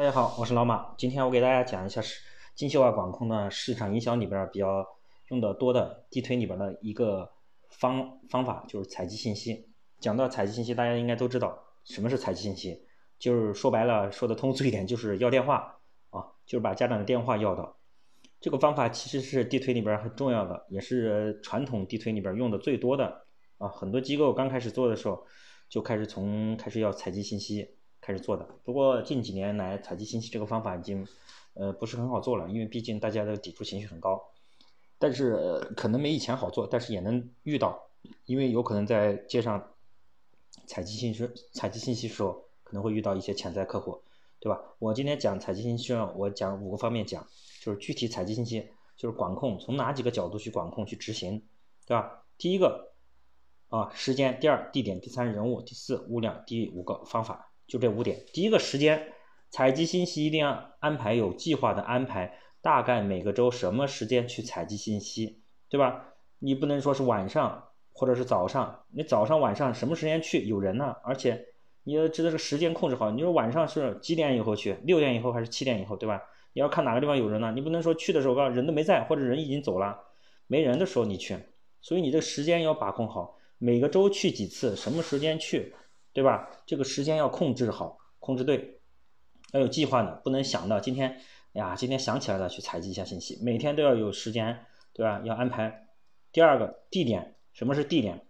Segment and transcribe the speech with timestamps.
[0.00, 0.94] 大家好，我是老马。
[0.96, 2.22] 今天我给大家讲一下是
[2.54, 4.82] 精细化管控的市场营销里边比较
[5.28, 7.30] 用的多的地推里边的一个
[7.68, 9.68] 方方法，就是采集信息。
[9.98, 12.82] 讲到采集信息，大家应该都知道什么是采集信息，
[13.18, 15.78] 就是说白了，说的通俗一点，就是要电话
[16.08, 17.76] 啊，就是把家长的电话要到。
[18.40, 23.26] 这个方法其实是地推里边很重要的，也是传统地推里边用的最多的
[23.58, 23.68] 啊。
[23.68, 25.26] 很多机构刚开始做的时候，
[25.68, 27.76] 就开始从开始要采集信息。
[28.00, 31.06] 开始做的，不过近几年来采集信息这个方法已经，
[31.54, 34.30] 呃，不是很好做了，因为毕竟大家的抵触情绪很高。
[34.98, 37.88] 但是可能没以前好做，但是也能遇到，
[38.26, 39.70] 因为有可能在街上
[40.66, 44.02] 采集信息、采集信息时候，可能会遇到一些潜在客户，
[44.38, 44.60] 对吧？
[44.78, 47.26] 我今天讲采集信息，我讲五个方面讲，
[47.62, 51.42] 就是具体采集信息，就是管控，从哪几个角度去管控、去执行，
[51.86, 52.24] 对吧？
[52.36, 52.92] 第一个
[53.68, 57.49] 啊，时间；第二，地点；第三，人物；第四，物量；第五个方法。
[57.70, 59.12] 就这五点，第一个时间
[59.48, 66.06] 采集信息一定要安排有计划的安排，大概每个周什么时间去采集信息，对吧？
[66.40, 70.96] 你不能说是晚上或者是早上，你早上晚上什么时间去有人呢？
[71.04, 71.46] 而且
[71.84, 74.76] 你要知道这个时间控制好，你说晚上是几点以后去？
[74.82, 76.20] 六点以后还是七点以后，对吧？
[76.54, 77.52] 你要看哪个地方有人呢？
[77.54, 79.96] 你不能说去的时候人都没在，或者人已经走了，
[80.48, 81.38] 没人的时候你去，
[81.80, 85.72] 所以你这个时间要把控好，每个周去几次，什么时间去？
[86.12, 86.50] 对吧？
[86.66, 88.80] 这个时间要控制好，控制对，
[89.52, 91.20] 要有计划的，不能想到今天，
[91.54, 95.22] 哎呀，今天想起来了去采集一下信息，每天都要有时间，对吧？
[95.24, 95.88] 要安排。
[96.32, 98.26] 第二个地点，什么是地点？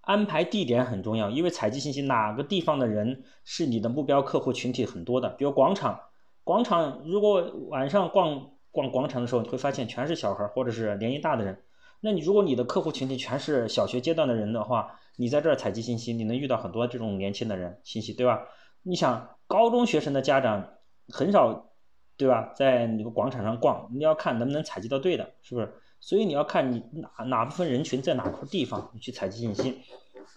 [0.00, 6.00] 安排地点很重要，因为采集信息哪个地方的人是你的目标客户群体很多的，比如广场，
[6.44, 11.62] 广场如果晚上逛逛广场的时候，你会发现全是小孩或者是年纪大的人。
[12.06, 18.46] 那你如果你的客户群体全是小学阶段的人的话，你在这儿采集信息，你能遇到很多这种年轻的人信息，对吧？
[18.84, 20.74] 你想高中学生的家长
[21.08, 21.72] 很少，
[22.16, 22.52] 对吧？
[22.54, 25.68] 在那个广场上逛，你要看能不能采集到对的，是不是？
[25.98, 29.76] 所以你要看你哪哪部分人群在哪块地方，你去采集信息，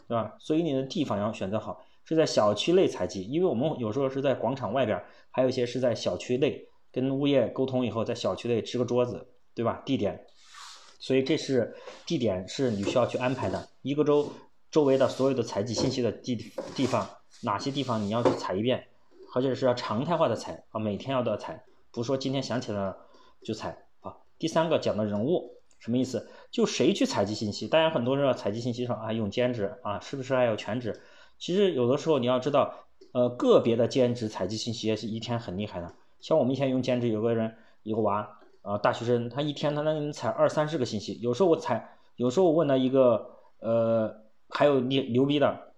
[0.07, 0.34] 对吧？
[0.40, 5.00] 所以你的地方要选择好，是在小区内采集，因为我们有时候是在广场外边，
[5.30, 9.84] 还有一些是在小区内，跟物业沟通以后，在小区内支个桌子，对吧？
[9.86, 10.25] 地点。
[11.00, 11.74] 所以这是
[12.06, 14.32] 地点是你需要去安排的，一个周
[14.70, 16.36] 周围的所有的采集信息的地
[16.76, 17.10] 地方，
[17.42, 18.86] 哪些地方你要去采一遍，
[19.34, 22.98] 而且是要常态化的采啊，每天要都要采，不是说今天想起来了
[23.42, 24.14] 就采啊。
[24.38, 26.30] 第三个讲的人物什么意思？
[26.52, 27.68] 就谁去采集信息？
[27.68, 31.02] 大家很多人要采集信息上啊，用兼职啊，是不是还有全职？
[31.38, 32.74] 其实有的时候你要知道，
[33.14, 35.94] 呃，个别的兼职采集信息也是一天很厉害的。
[36.20, 38.38] 像我们以前用兼职，有个人有个娃。
[38.62, 43.25] 啊，大学生他一天他能采二三十个信息，有时候我采，有时候我问他一个，
[43.59, 44.14] 呃，
[44.50, 45.74] 还有牛牛逼的，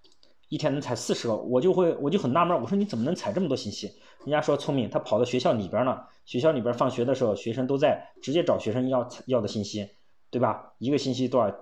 [0.50, 3.88] 一天能采四十个，我就会我就很纳闷，我说你怎么能采这么多信息？
[4.22, 9.88] 人家说聪明，他跑到学校里边呢，学校里边放学的时候学生都在，直接找学生要要的信息，
[10.32, 10.74] 对吧？
[10.80, 11.56] 一个星期多少，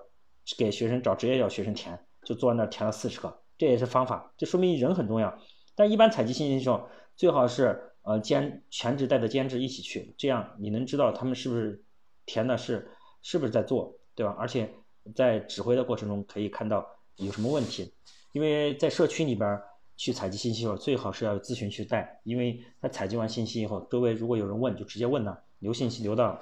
[0.57, 5.37] 给学生找直接要学生填，就坐在那填了四十个，这也是方法，这说明人很重要。
[5.75, 6.87] 但一般采集信息的时候，
[7.17, 7.87] 最好是。
[8.09, 11.79] 呃，兼全职带着兼职一起去，这样你能知道他们是不是
[12.25, 12.89] 填的是
[13.21, 14.35] 是不是在做，对吧？
[14.39, 14.67] 而且
[15.13, 16.83] 在指挥的过程中可以看到
[17.17, 17.93] 有什么问题，
[18.31, 19.61] 因为在社区里边
[19.95, 26.39] 去采集信息的时候，最好是要有咨询去带，因为他采集完信息以后，周围如果有人问，就直接问他，留信息留到，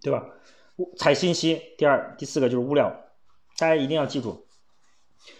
[0.00, 0.24] 对吧？
[0.96, 2.90] 采信息，第二、第四个就是物料，
[3.58, 4.46] 大家一定要记住，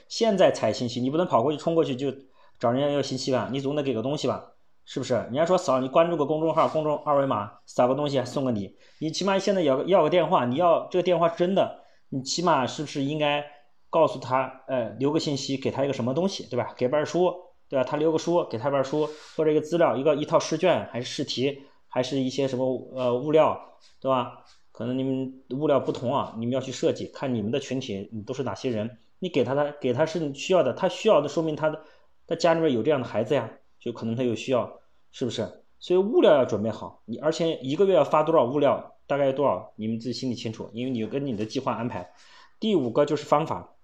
[0.07, 2.13] 现在采信息，你不能跑过去冲过去就
[2.59, 4.53] 找人家要信息吧，你总得给个东西吧。
[4.87, 5.15] 是不是？
[5.15, 13.45] 人家说扫你关注个公众号，公众二维码扫个东西送个你，你起码现在要要个电话，你要这个电话是真的，你起码是不是应该
[13.91, 16.73] 告诉他，呃，留个信息，给他一个什么东西，对吧？
[16.79, 17.35] 给本书，
[17.69, 17.85] 对吧？
[17.85, 22.65] 他留个书，给他本书或者一个资料，一个一套试卷还是试题，还是一些什么
[22.95, 23.61] 呃物料，
[24.01, 24.45] 对吧？
[24.71, 31.83] 可能你们物料不同啊，你们要去设计，看你们的群体你都是哪些人，你给他他给他是你需要的，他需要的说明他的
[32.29, 33.51] 他家里面有这样的孩子呀。
[33.87, 34.81] 就可能他有需要，
[35.13, 35.63] 是不是？
[35.79, 42.11] 所以物料要准备好，你而且一个月要发多少物料，大概多少，你们自己心里清楚，因为你跟你的计划安排。
[42.59, 43.77] 第五个就是方法，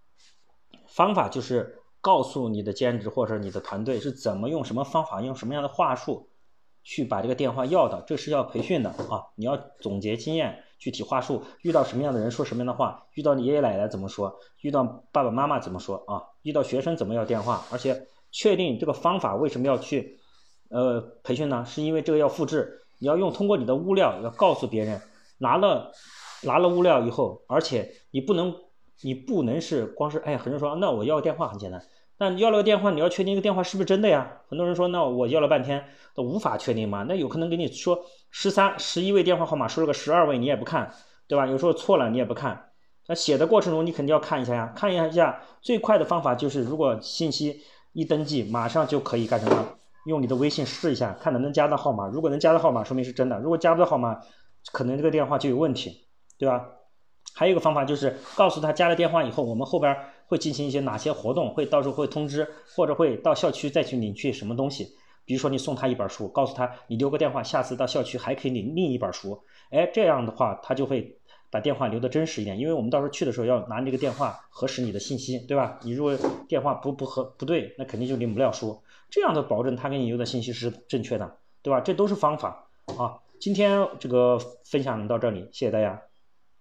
[0.89, 6.29] 方法就是告诉你的兼职或者你的团队是怎么用什么方法，用什么样的话术
[6.83, 9.29] 去把这个电话要到，这是要培训的啊！
[9.37, 14.83] 你要总结经验，具体话术，遇到什么样的人说什么样的话，遇到你爷爷奶奶怎么说，遇到
[15.13, 16.25] 爸爸妈妈怎么说啊？
[16.43, 18.09] 遇到学生怎么要电话，而且。
[18.33, 20.19] 确定这个方法为什么要去，
[20.71, 21.65] 呃，培训呢？
[21.65, 25.01] 是因为这个要复制，你要用通过你的物料要告诉别人，
[25.39, 25.93] 拿了
[26.43, 28.53] 拿了物料以后，而且你不能
[29.03, 31.81] 你不能是光是哎，很多人说那我要个电话很简单，
[32.19, 34.41] 那要了个电话，你要确定一个电话是不是真的呀？
[34.49, 35.85] 很多人说，那我要了半天
[36.15, 37.05] 都无法确定吗？
[37.09, 40.95] 那有可能给你说十三、十一位电话号码，说了个十二位，你也不看，
[41.27, 41.47] 对吧？
[41.47, 42.71] 有时候错了你也不看。
[43.09, 45.43] 那写的过程中你肯定要看一下呀，看一下。
[45.61, 47.61] 最快的方法就是，如果信息
[47.93, 49.67] 一登记，马上就可以干什么？
[50.07, 52.09] 用你的微信试一下，看能不能加到号码。
[52.09, 54.21] 如果能加到号码，说明是真的；如果加不到号码，
[54.73, 56.07] 可能这个电话就有问题，
[56.39, 56.67] 对吧？
[57.35, 59.97] 还有一个方法就是告诉他加了电话以后，我们后边
[60.27, 64.89] 会进行一些哪些活动，会到时候会通知，或者会到校区再去领取什么东西。
[65.25, 69.41] 比如说你送他一本书，告诉他你留个电话，下次到校区还可以领另一本书。
[69.71, 71.17] 哎，这样的话他就会
[71.53, 75.79] 把电话留的真实一点，因为我们到时候去的时候要拿这个电话核实你的信息，对吧？
[75.83, 76.17] 你如果
[76.49, 78.83] 电话不不合不对，那肯定就领不了书。
[79.11, 81.81] 这样的保证他给你留的信息是正确的，对吧？
[81.81, 82.69] 这都是方法
[82.99, 83.21] 啊。
[83.39, 86.01] 今天这个分享到这里，谢谢大家。